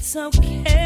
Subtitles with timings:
[0.00, 0.79] it's okay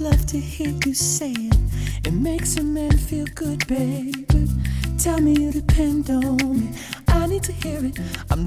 [0.00, 1.56] love to hear you say it.
[2.06, 4.14] It makes a man feel good, baby.
[4.98, 6.72] Tell me you depend on me.
[7.08, 7.98] I need to hear it.
[8.30, 8.46] I'm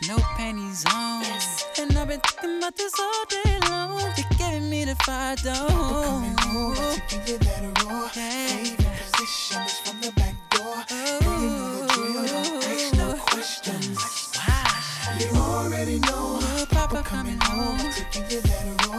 [0.00, 1.24] There's no panties on.
[1.78, 4.00] And I've been thinking about this all day long.
[4.00, 5.68] You're giving me the fire, though.
[5.68, 8.10] Coming home, to give you that roar.
[8.16, 8.46] Yeah.
[8.48, 10.84] Favorite position is from the back door.
[10.90, 11.18] Oh.
[11.22, 14.32] And you know the drill, don't no questions.
[14.36, 15.20] Wow.
[15.20, 16.40] You already know.
[16.70, 18.93] Papa, Papa coming home, home to give you that roar.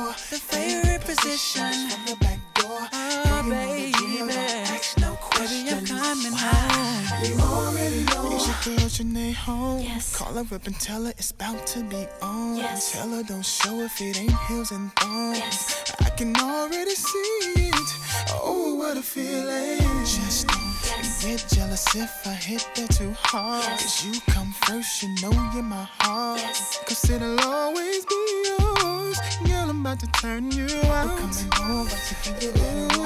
[10.52, 12.58] up and tell her it's about to be on.
[12.58, 12.92] Yes.
[12.92, 15.40] Tell her don't show if it ain't heels and thorns.
[15.40, 15.94] Yes.
[16.02, 17.90] I can already see it.
[18.32, 19.80] Oh, what a feeling.
[20.04, 21.26] Just don't yes.
[21.26, 23.64] get jealous if I hit that too hard.
[23.64, 23.82] Yes.
[23.84, 26.40] Cause you come first, you know you're my heart.
[26.40, 26.80] Yes.
[26.86, 29.20] Cause it'll always be yours.
[29.46, 31.08] Girl, I'm about to turn you out.
[31.08, 33.06] We're coming over to give it a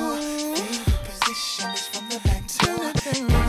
[0.55, 3.48] Favorite position is from the back door.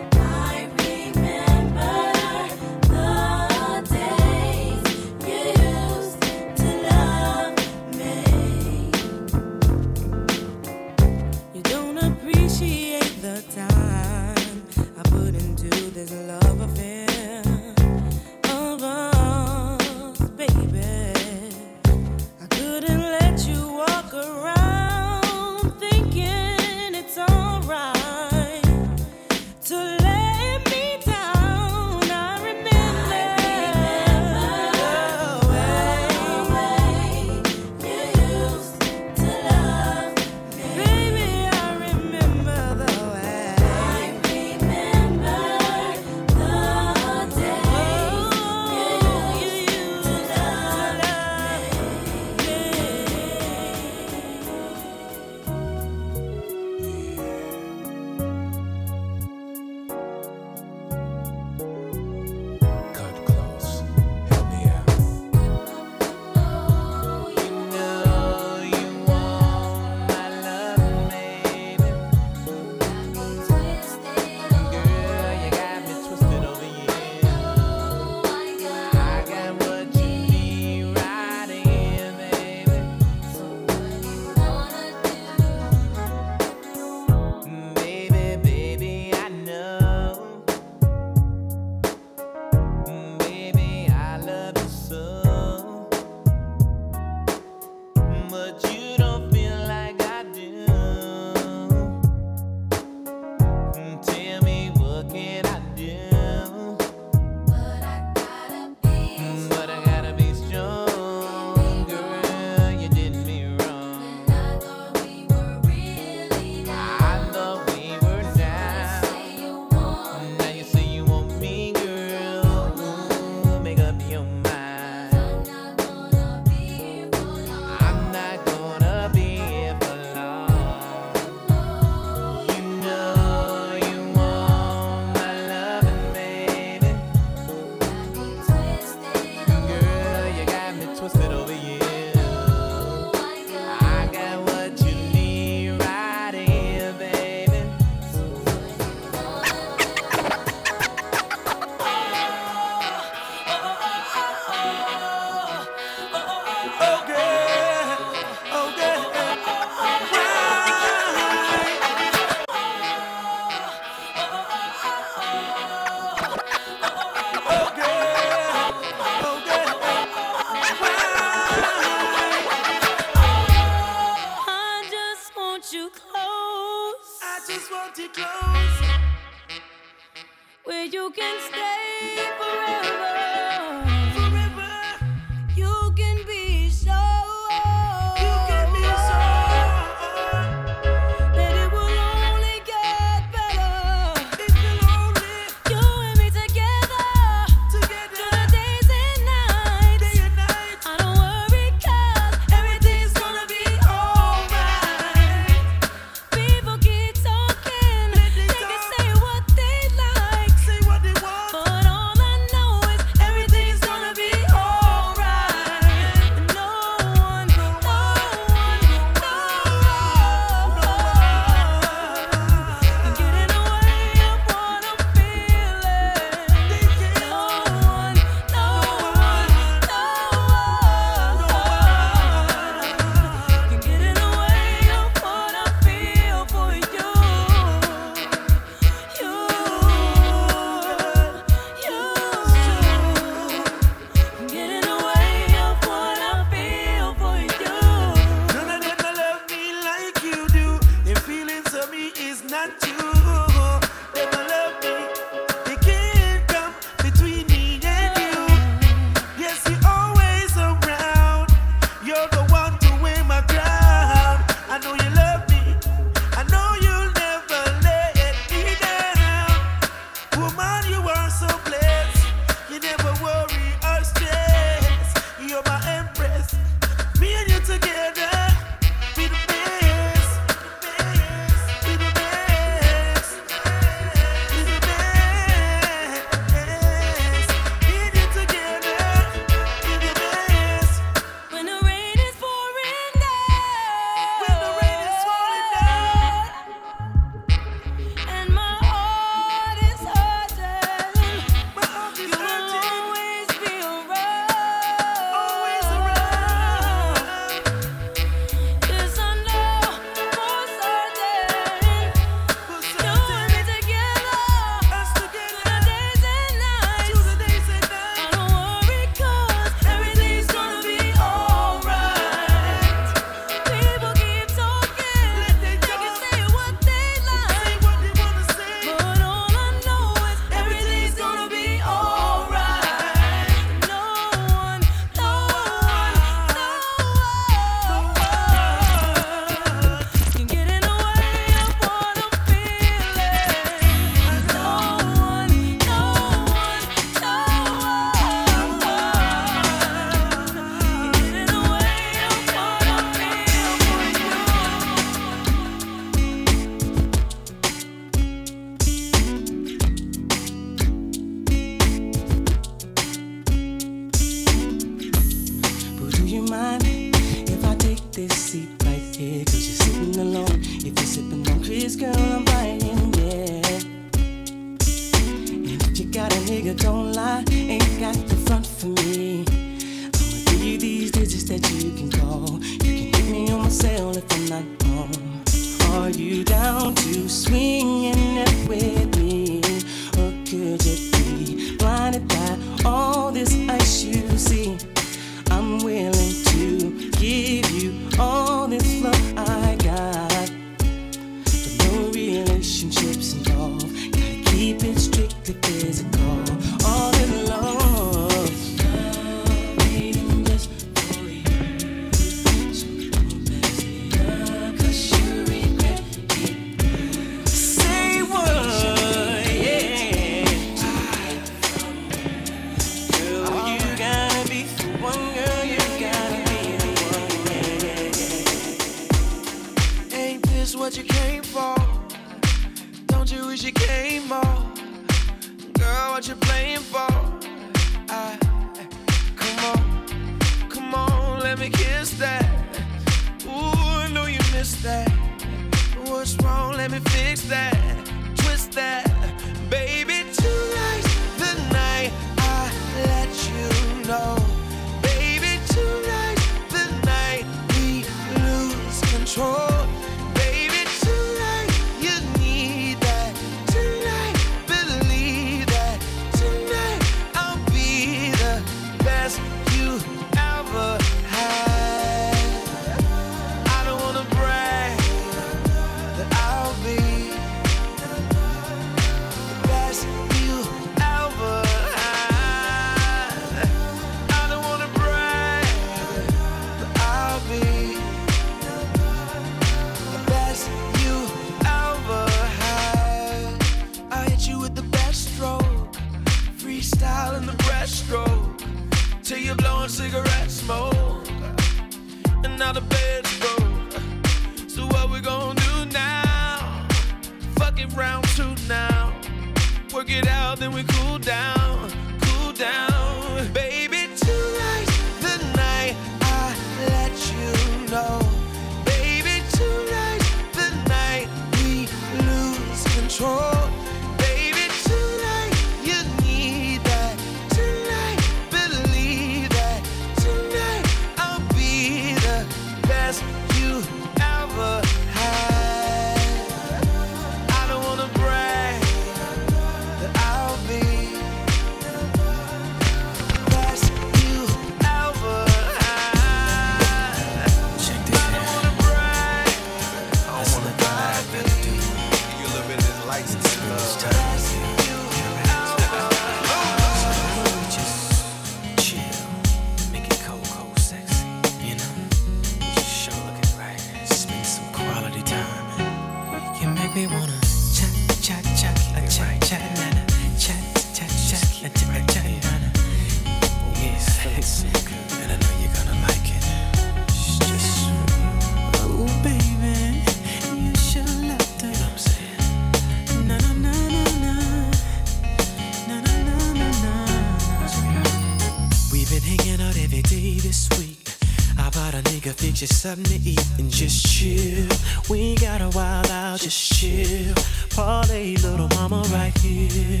[592.88, 594.66] something to eat and just chill.
[595.10, 596.10] We got a while.
[596.10, 597.34] out, just chill.
[597.70, 600.00] Parlay, little mama, right here.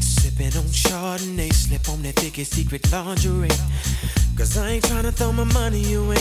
[0.00, 3.48] Sipping on Chardonnay, slip on that thickest secret lingerie.
[4.36, 6.15] Cause I ain't trying to throw my money away.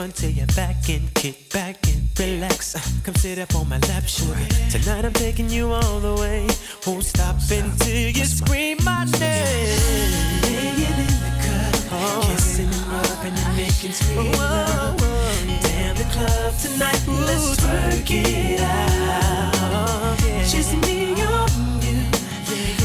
[0.00, 2.74] front to your back and kick back and relax.
[2.74, 4.34] Uh, come sit up on my lap, sugar.
[4.70, 6.48] Tonight I'm taking you all the way.
[6.86, 10.10] Won't stop until you scream my name.
[10.42, 14.96] Laying in the cup, kissing and rubbing and making sweet love.
[15.64, 20.16] Damn the club tonight, let's work it out.
[20.48, 21.50] Just me on
[21.84, 22.00] you.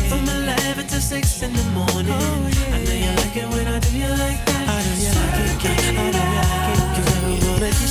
[0.09, 2.11] From 11 to 6 in the morning.
[2.11, 4.67] Oh, I know you like it when I do you like that.
[4.67, 5.79] I know you like it.
[5.79, 6.64] I know you like it.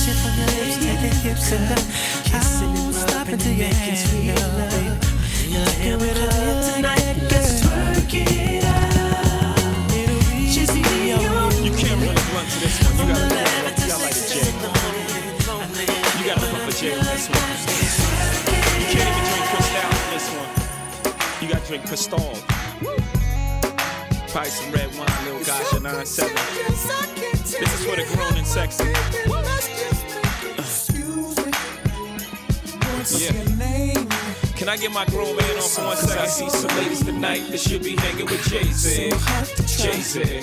[0.05, 1.81] I you from your lips to the hips and I'm
[2.29, 5.01] kissing and stop until your hands feel love.
[5.49, 7.49] You like it when I do it tonight, girl.
[7.65, 9.57] Twerk it out.
[9.97, 11.33] It'll be just me and you.
[11.65, 12.93] You can't really blunt to this one.
[13.01, 14.45] You gotta blunt to like a J.
[16.19, 17.41] You gotta pump a J on this one.
[18.77, 20.49] You can't even drink Cristal on this one.
[21.41, 22.29] You gotta drink Cristal.
[24.29, 26.29] Probably some red wine, little Gasha 97.
[27.57, 28.85] This is for the grown and sexy.
[33.11, 33.31] Yeah.
[34.55, 36.23] Can I get my grown man on for one second?
[36.23, 39.11] I see some ladies tonight that should be hanging with Jay Z.
[39.77, 40.41] Jay Z.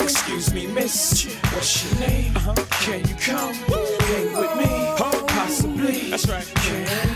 [0.00, 1.26] Excuse me, miss.
[1.52, 2.36] What's your name?
[2.36, 2.54] Uh-huh.
[2.80, 5.26] Can you come hang with me?
[5.28, 6.10] Possibly.
[6.10, 6.52] That's right.
[6.56, 7.15] Can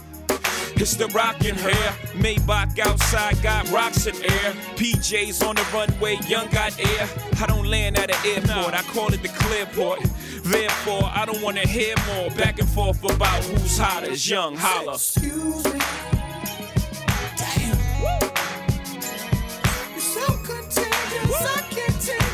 [0.81, 1.93] It's the rockin' hair.
[2.15, 4.51] Maybach outside got rocks in air.
[4.77, 7.07] PJs on the runway, young got air.
[7.39, 10.01] I don't land at an airport, I call it the clearport.
[10.41, 14.09] Therefore, I don't wanna hear more back and forth about who's hotter.
[14.09, 14.95] It's young, holla.
[14.95, 15.79] Excuse me.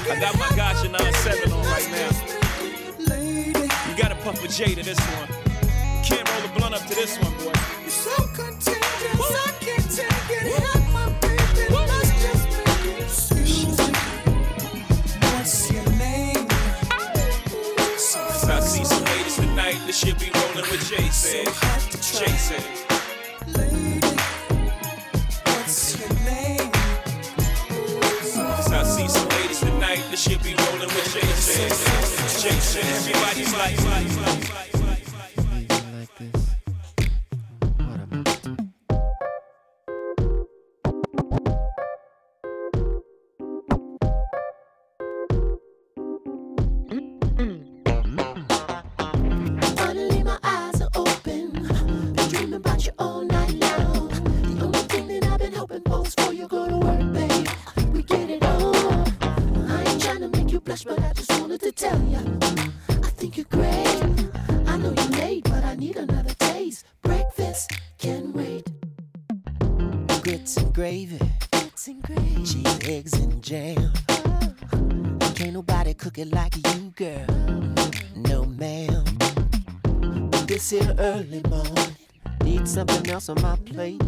[0.10, 2.12] I got my Gasha 97 on right now.
[3.90, 5.28] You gotta puff a J to this one.
[6.02, 7.77] Can't roll a blunt up to this one, boy.
[19.98, 21.46] Should be rolling with Jason.
[22.02, 22.62] Jason.
[25.44, 26.72] What's your name?
[28.70, 31.70] I see some ladies tonight that should be rolling with Jason.
[32.40, 32.82] Jason.
[32.86, 34.54] Everybody's like, like, like.
[34.54, 34.77] like
[83.30, 84.07] on my plate.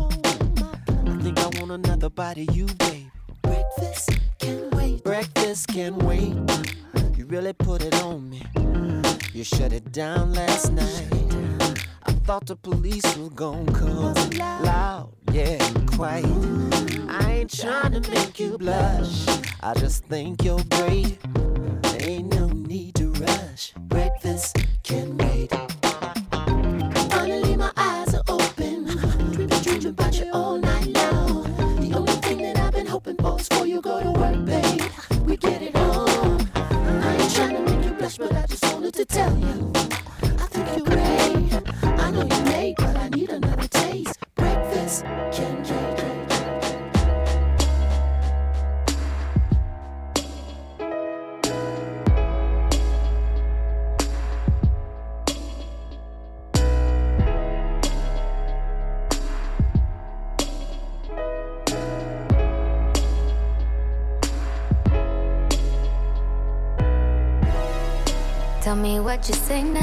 [69.20, 69.79] What you say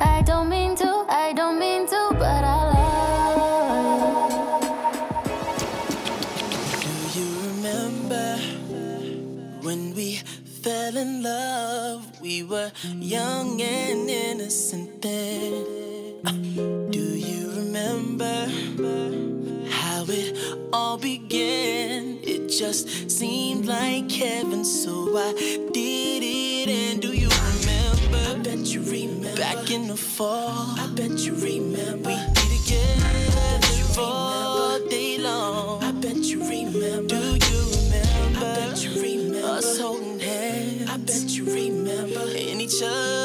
[0.00, 4.32] I don't mean to, I don't mean to, but I love
[6.82, 6.86] you.
[7.12, 8.38] Do you remember
[9.62, 10.16] when we
[10.62, 12.20] fell in love?
[12.20, 15.64] We were young and innocent then.
[16.24, 16.32] Uh,
[16.90, 18.48] do you remember
[19.70, 20.36] how it
[20.72, 22.18] all began?
[22.22, 25.32] It just seemed like heaven, so I
[25.72, 26.68] did it.
[26.68, 28.18] And do you remember?
[28.30, 29.05] I bet you remember
[29.56, 30.74] back in the fall.
[30.78, 32.08] I bet you remember.
[32.08, 35.82] We did it together all day long.
[35.82, 37.08] I bet you remember.
[37.08, 38.38] Do you remember?
[38.38, 39.48] I bet you remember.
[39.48, 40.90] Us holding hands.
[40.90, 42.24] I bet you remember.
[42.36, 43.15] in each other.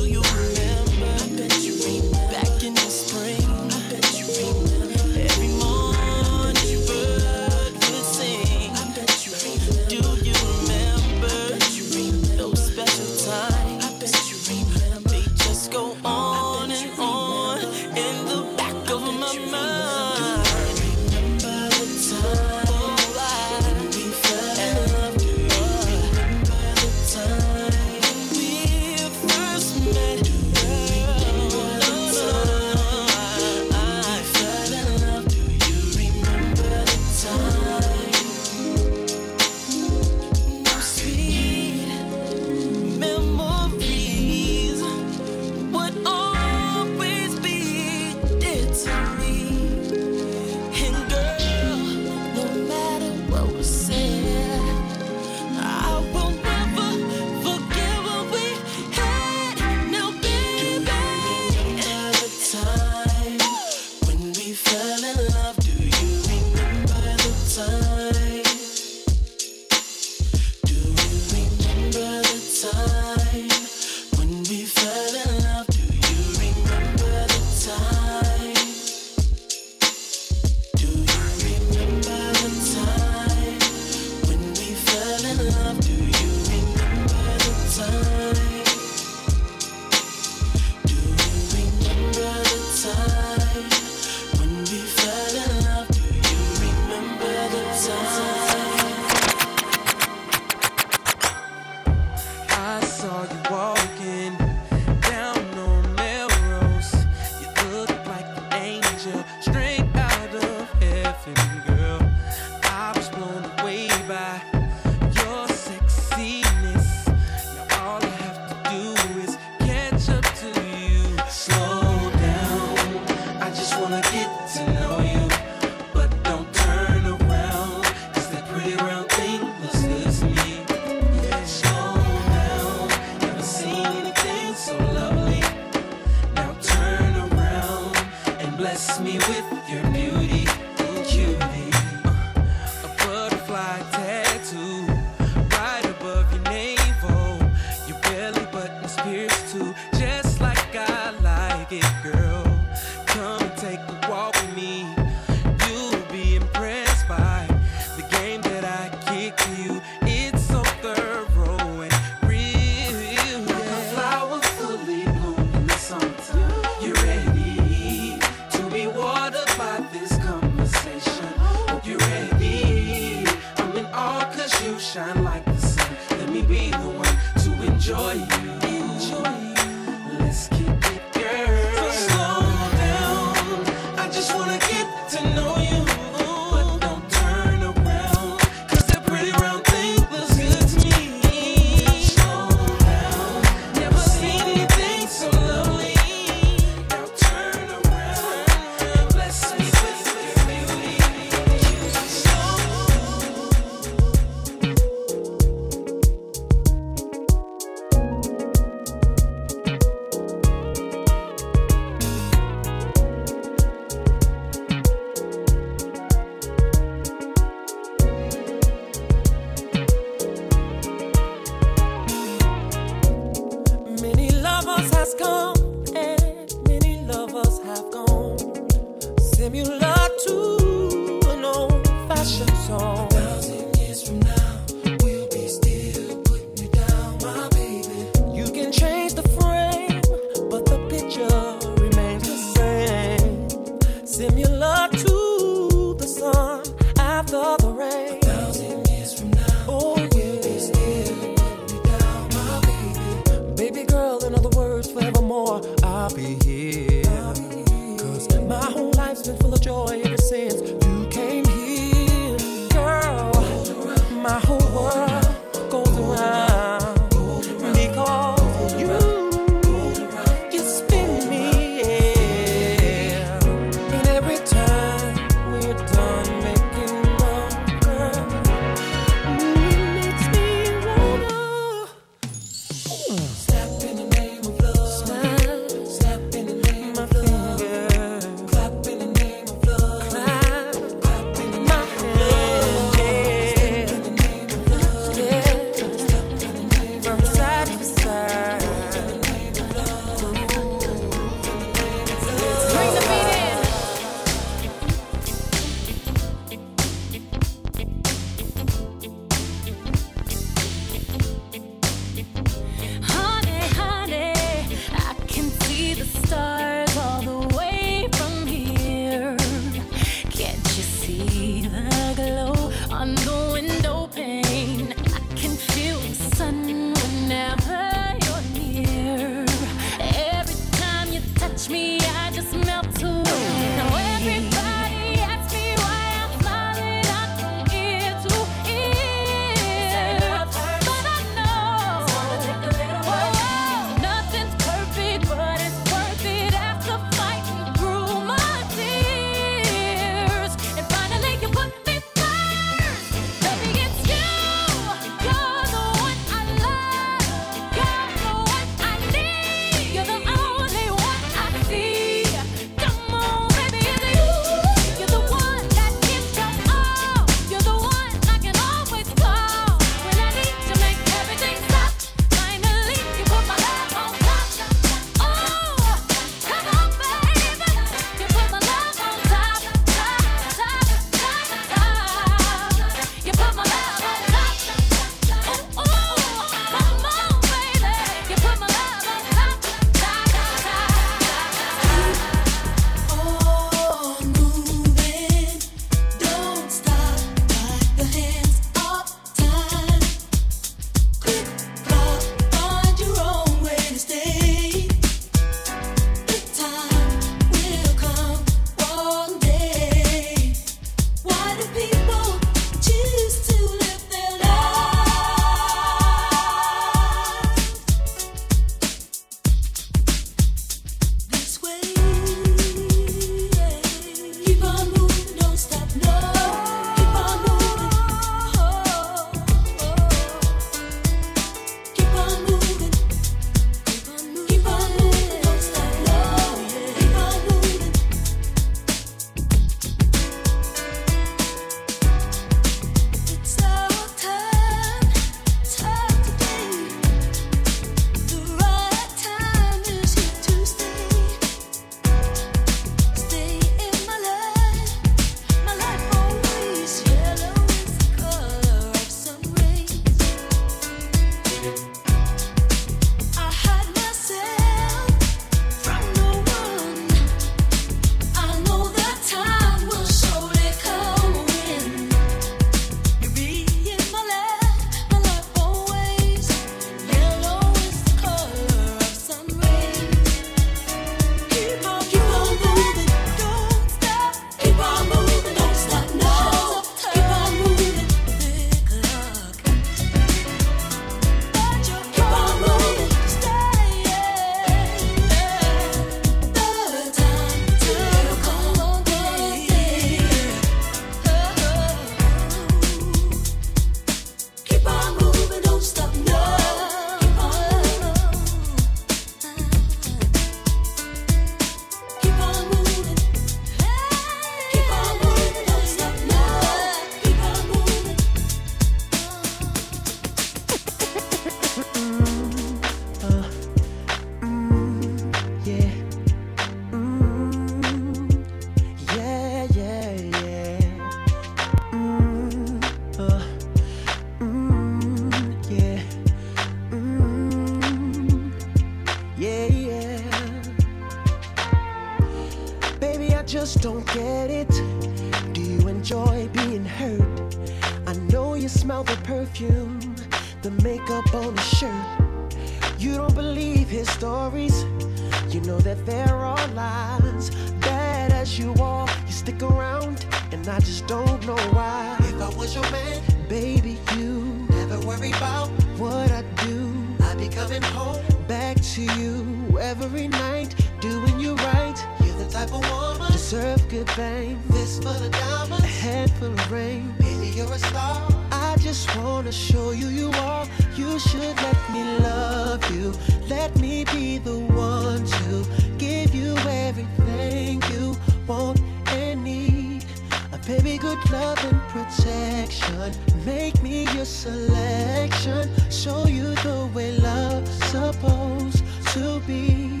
[573.88, 574.58] Good fame.
[574.70, 577.14] This full of diamonds, a head full of rain.
[577.18, 578.28] Baby, you're a star.
[578.50, 580.66] I just wanna show you you are.
[580.96, 583.12] You should let me love you.
[583.48, 585.64] Let me be the one to
[585.98, 588.16] give you everything you
[588.46, 590.04] want and need.
[590.52, 593.12] A baby, good love and protection.
[593.44, 595.70] Make me your selection.
[595.90, 598.82] Show you the way love's supposed
[599.12, 600.00] to be.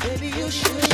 [0.00, 0.93] Baby, you should.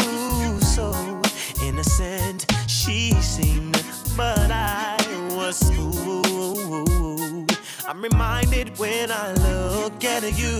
[1.63, 3.83] Innocent she seemed,
[4.17, 4.97] but I
[5.35, 7.57] was fooled.
[7.87, 10.59] I'm reminded when I look at you,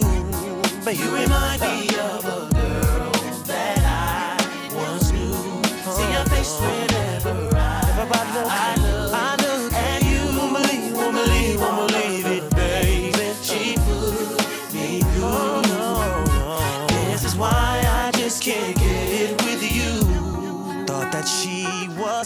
[0.85, 3.11] but you remind me of a girl
[3.45, 5.63] that I once knew.
[5.91, 7.81] See your face whenever I
[8.47, 9.00] I look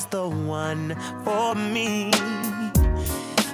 [0.10, 2.12] the one for me.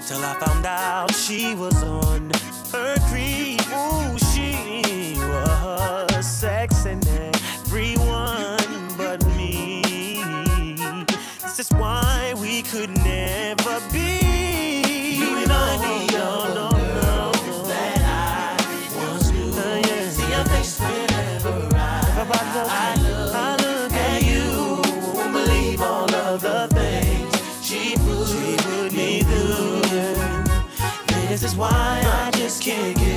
[0.08, 2.32] Till I found out she was on
[2.72, 3.62] her creep.
[3.70, 7.06] Ooh, she was sexing
[7.66, 9.82] everyone but me.
[11.42, 14.11] This is why we could never be.
[31.52, 33.11] Is why I just can't get.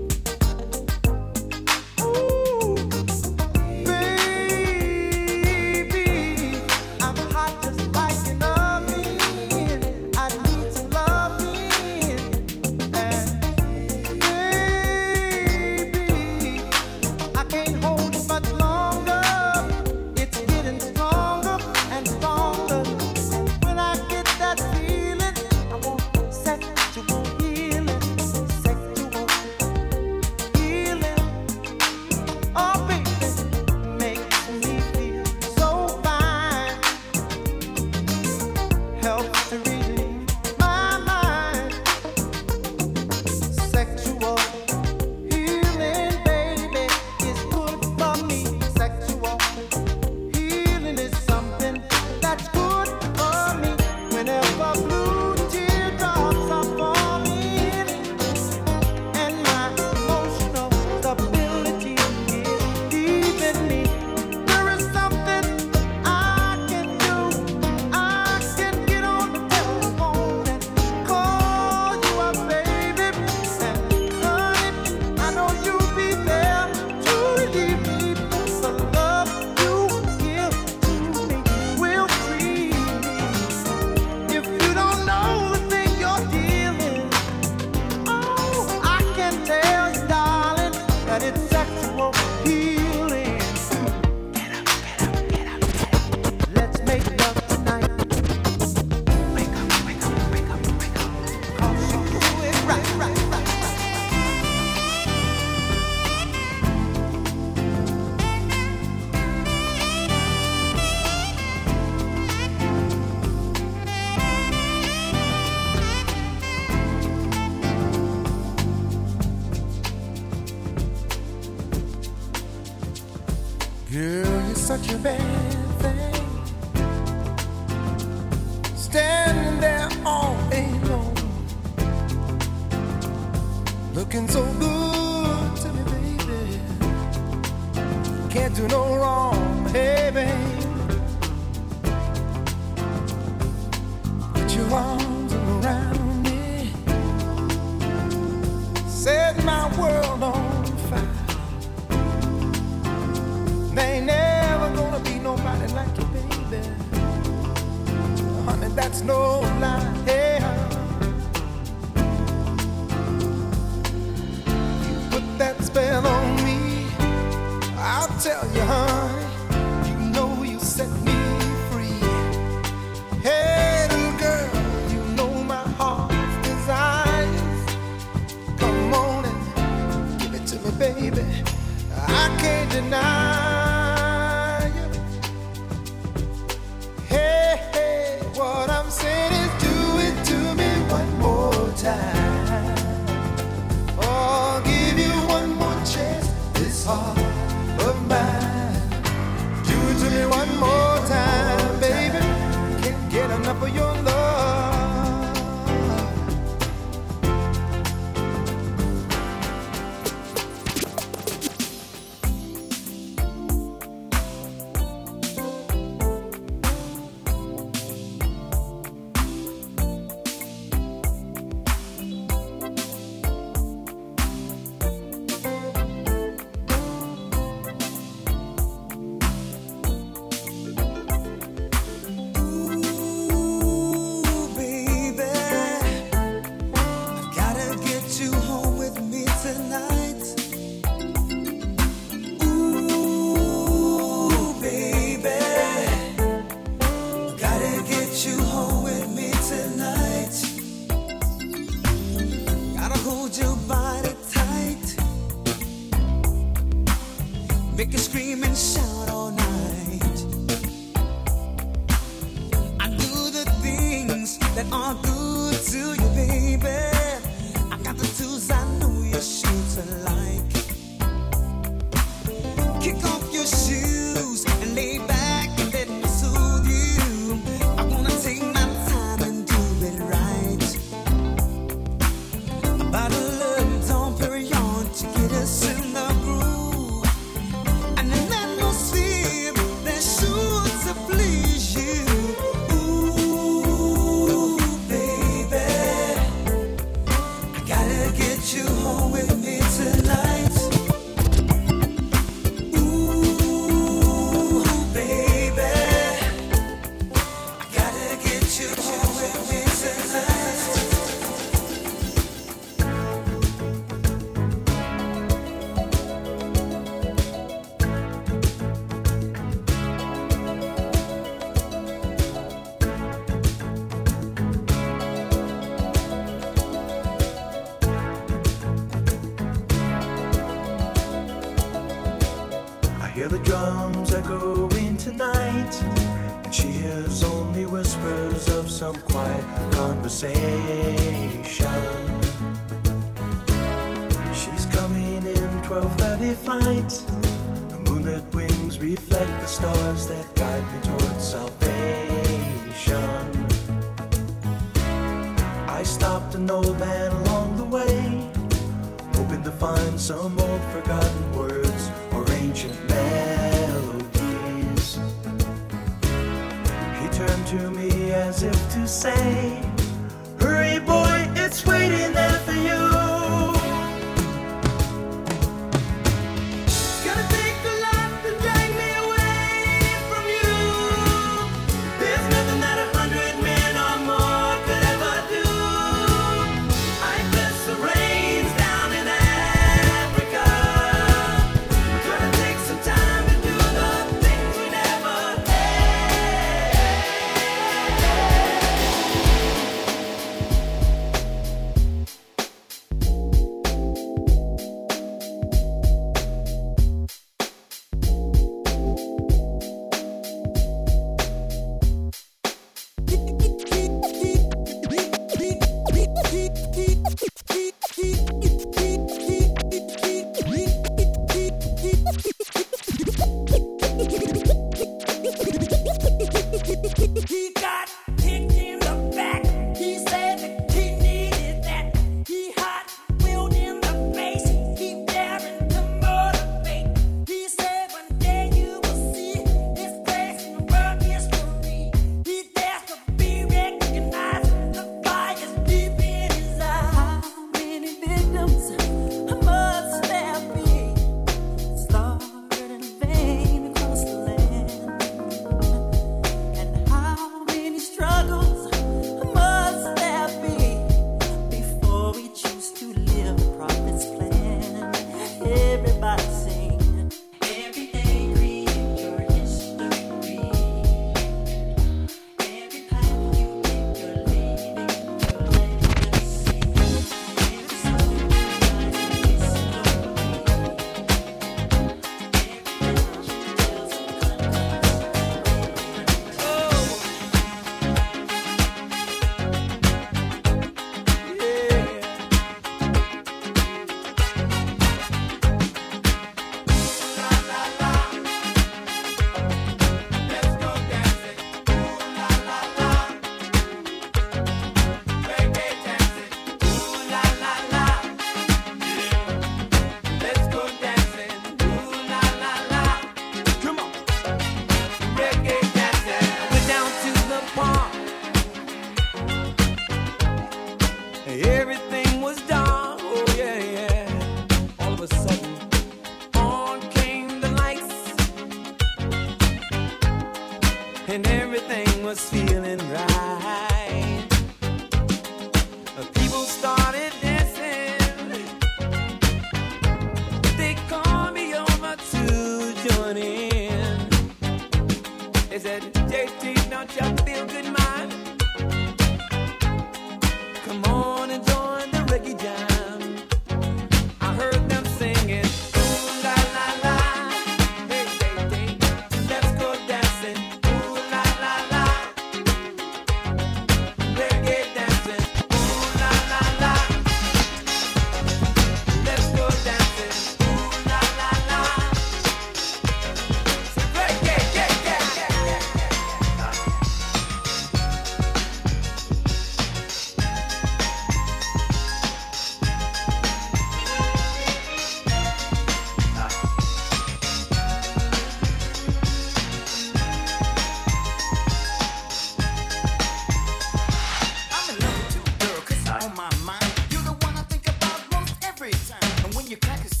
[598.89, 599.25] Time.
[599.25, 600.00] And when you crack a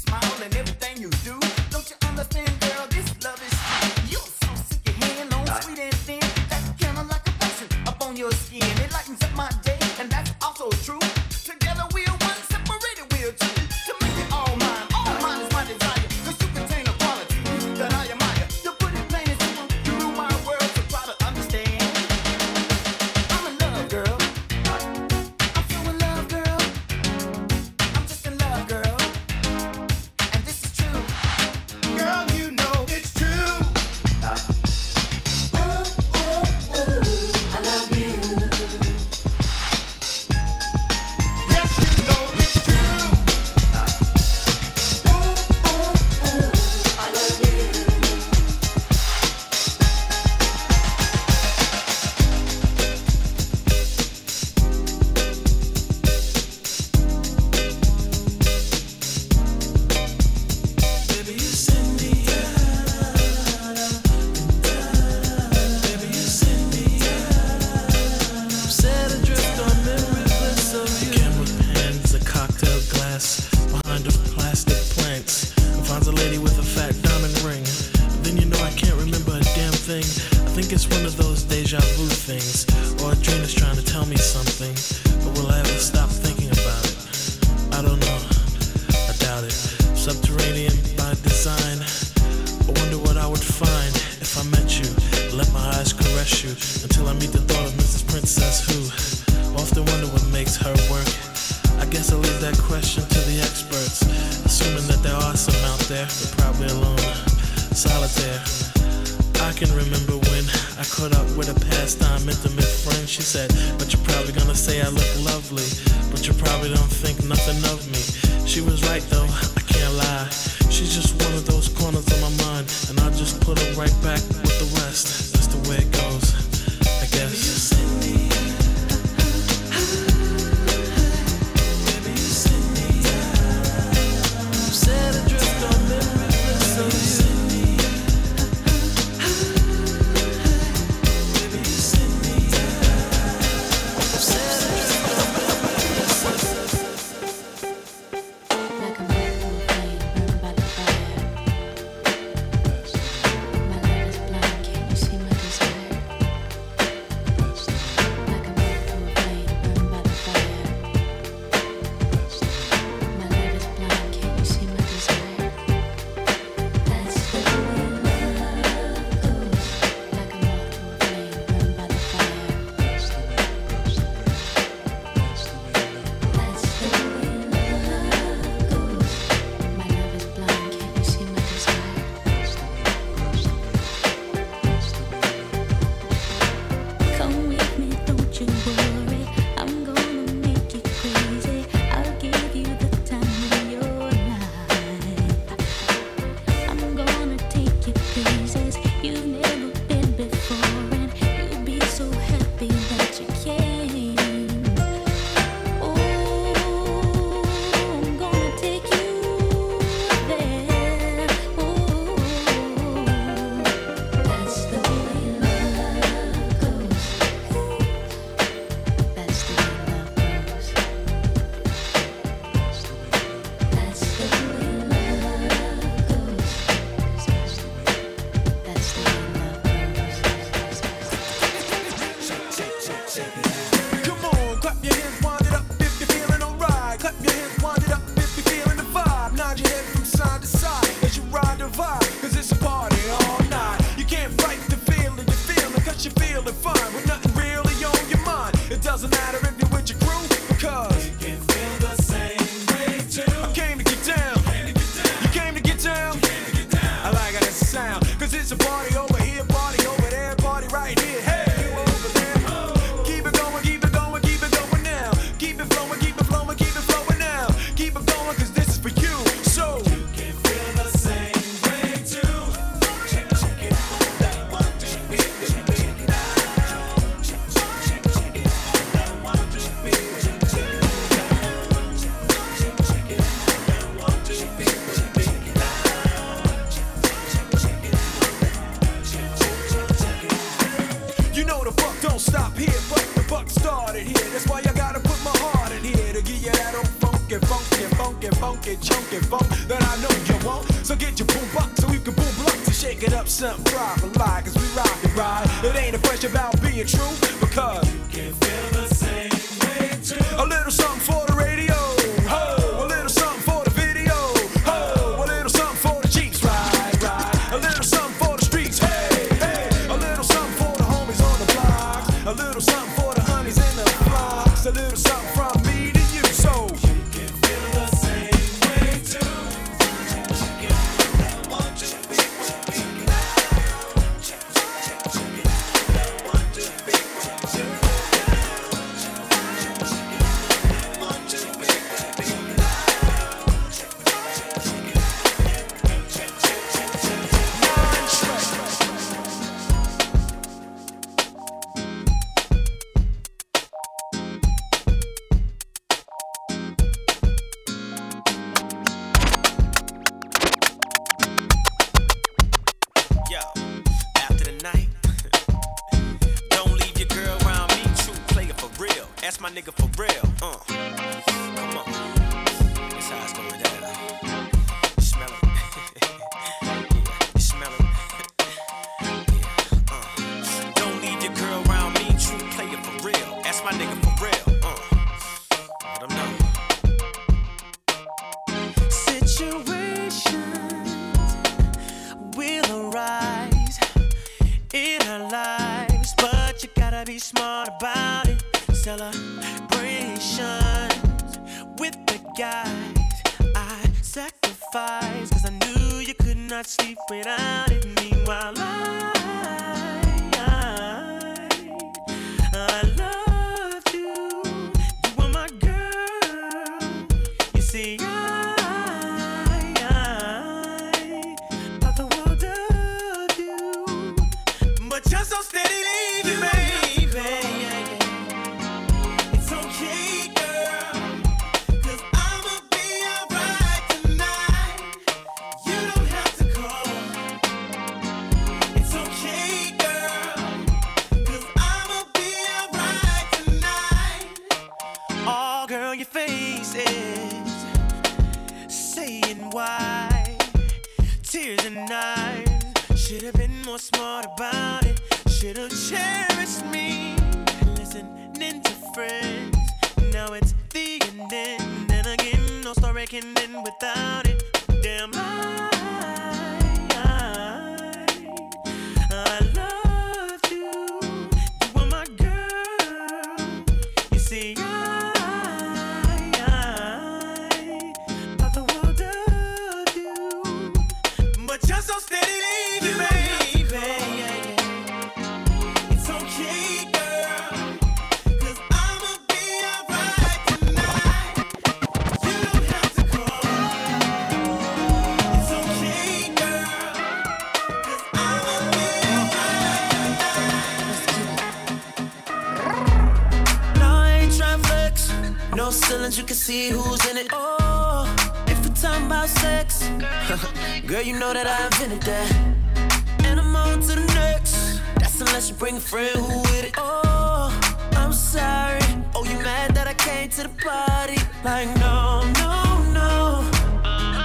[509.21, 509.87] about sex.
[510.87, 513.25] Girl, you know that I invented that.
[513.25, 514.81] And I'm on to the next.
[514.95, 516.73] That's unless you bring a friend who with it.
[516.77, 517.51] Oh,
[517.93, 518.81] I'm sorry.
[519.13, 521.17] Oh, you mad that I came to the party?
[521.43, 523.43] Like, no, no, no.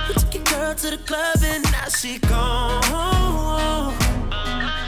[0.09, 3.93] You took your girl to the club and now she gone.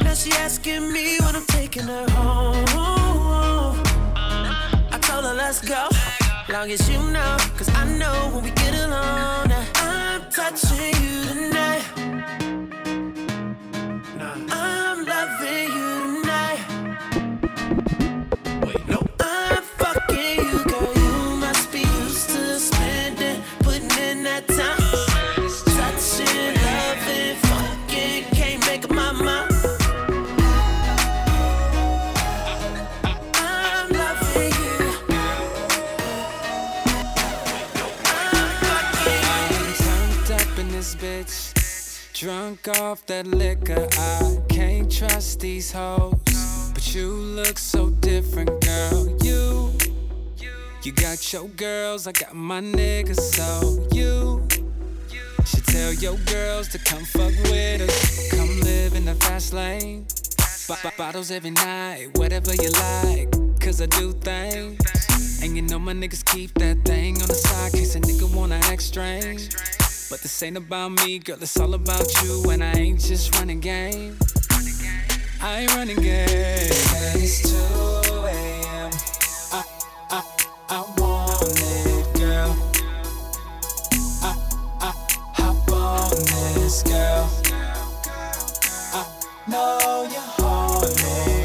[0.04, 2.64] Now she asking me when I'm taking her home.
[4.16, 5.88] I told her, let's go.
[6.48, 9.77] Long as you know, cause I know when we get alone.
[10.18, 12.37] I'm touching you tonight.
[42.48, 43.86] drunk off that liquor.
[43.92, 46.14] I can't trust these hoes.
[46.72, 49.16] But you look so different, girl.
[49.22, 49.72] You,
[50.82, 53.20] you got your girls, I got my niggas.
[53.20, 54.46] So you
[55.44, 58.30] should tell your girls to come fuck with us.
[58.30, 60.06] Come live in the fast lane.
[60.68, 63.30] B- bottles every night, whatever you like.
[63.60, 65.42] Cause I do things.
[65.42, 67.72] And you know my niggas keep that thing on the side.
[67.72, 69.50] Cause a nigga wanna act strange.
[70.10, 72.50] But this ain't about me, girl, it's all about you.
[72.50, 74.16] And I ain't just running game.
[75.42, 76.26] I ain't running game.
[76.28, 77.56] It's 2
[78.24, 78.90] a.m.
[79.52, 79.64] I,
[80.10, 80.22] I,
[80.70, 82.56] I want it, girl.
[84.22, 84.34] I,
[84.80, 84.92] I,
[85.34, 87.30] hop on this, girl.
[88.94, 89.04] I
[89.46, 91.37] know you're horny.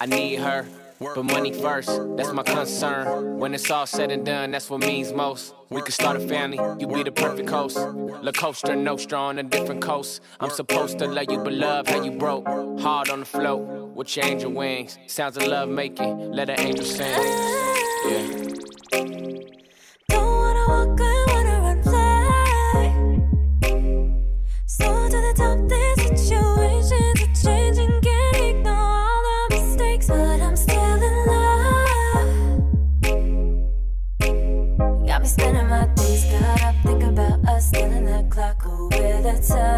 [0.00, 0.66] I need her.
[0.98, 3.38] But money first, that's my concern.
[3.38, 5.54] When it's all said and done, that's what means most.
[5.68, 7.76] We could start a family, you be the perfect host.
[7.76, 10.22] La Costa Nostra on a different coast.
[10.40, 12.46] I'm supposed to love you, but love how you broke.
[12.80, 13.60] Hard on the float,
[13.94, 14.98] with your angel wings.
[15.06, 17.06] Sounds of love making, let an angel sing.
[18.08, 18.45] Yeah.
[39.46, 39.75] Touch.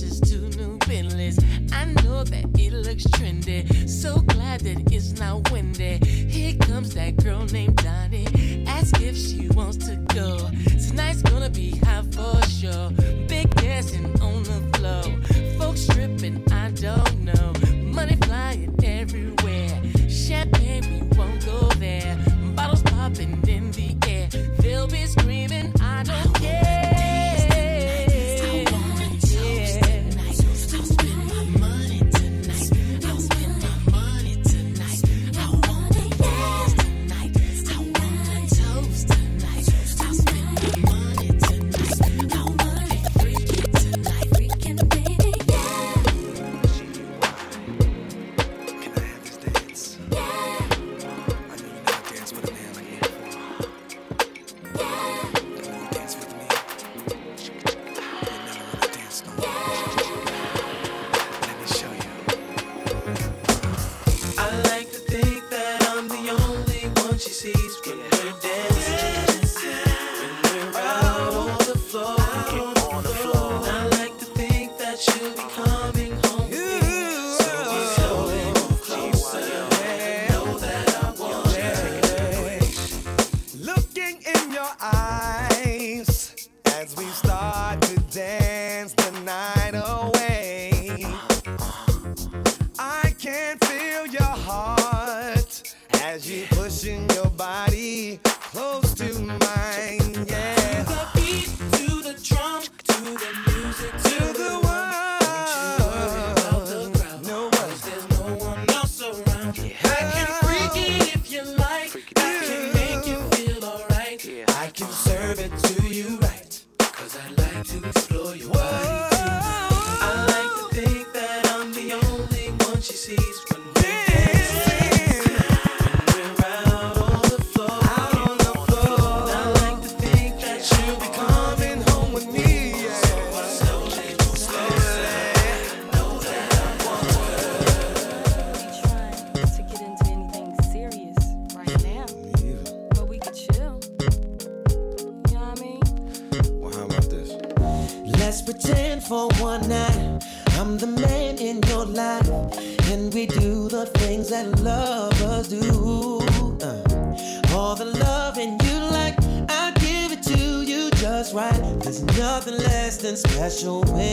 [0.00, 1.38] Just two new Bentleys.
[1.74, 3.59] I know that it looks trendy.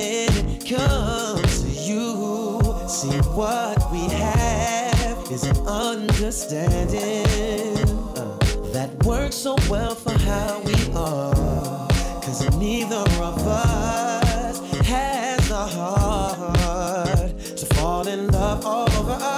[0.07, 2.61] When it comes to you.
[2.87, 6.95] See what we have is an understanding
[8.15, 8.37] uh,
[8.71, 11.87] that works so well for how we are.
[12.21, 19.36] Cause neither of us has the heart to fall in love all over again.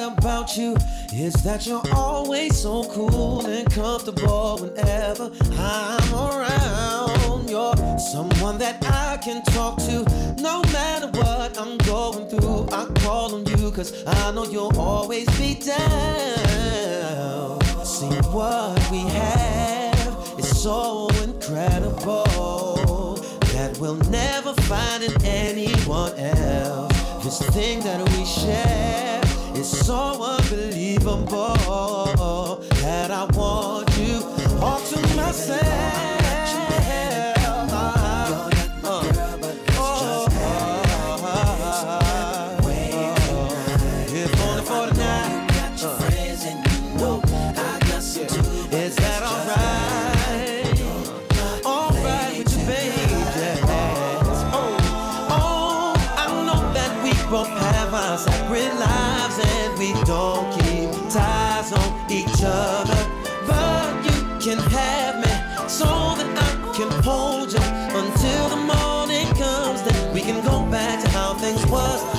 [0.00, 0.76] About you
[1.12, 7.50] is that you're always so cool and comfortable whenever I'm around.
[7.50, 10.04] You're someone that I can talk to
[10.40, 12.68] no matter what I'm going through.
[12.72, 17.60] I call on you cause I know you'll always be down.
[17.84, 23.16] See what we have is so incredible
[23.52, 27.24] that we'll never find in anyone else.
[27.24, 29.19] This thing that we share
[29.60, 31.54] is so unbelievable
[32.80, 34.22] that I want you
[34.62, 36.19] all to myself.
[62.44, 63.00] other.
[63.46, 65.86] But you can have me so
[66.18, 69.82] that I can hold you until the morning comes.
[69.82, 72.09] Then we can go back to how things was.